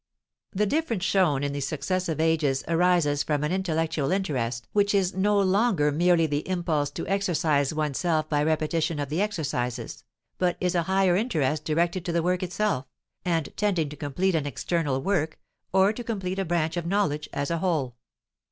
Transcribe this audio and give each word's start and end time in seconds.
The 0.53 0.65
difference 0.65 1.03
shown 1.03 1.43
in 1.43 1.53
the 1.53 1.59
successive 1.59 2.19
ages 2.19 2.63
arises 2.67 3.21
from 3.21 3.43
an 3.43 3.51
intellectual 3.51 4.11
interest 4.11 4.67
which 4.73 4.95
is 4.95 5.13
no 5.13 5.39
longer 5.39 5.91
merely 5.91 6.25
the 6.25 6.49
impulse 6.49 6.89
to 6.89 7.05
exercise 7.05 7.71
oneself 7.71 8.27
by 8.27 8.41
repetition 8.41 8.97
of 8.97 9.09
the 9.09 9.21
exercises, 9.21 10.03
but 10.39 10.57
is 10.59 10.73
a 10.73 10.81
higher 10.89 11.15
interest 11.15 11.65
directed 11.65 12.03
to 12.05 12.11
the 12.11 12.23
work 12.23 12.41
itself, 12.41 12.87
and 13.23 13.55
tending 13.55 13.89
to 13.89 13.95
complete 13.95 14.33
an 14.33 14.47
external 14.47 14.99
work, 15.03 15.39
or 15.71 15.93
to 15.93 16.03
complete 16.03 16.39
a 16.39 16.45
branch 16.45 16.77
of 16.77 16.87
knowledge 16.87 17.29
as 17.31 17.51
a 17.51 17.59
whole. 17.59 17.95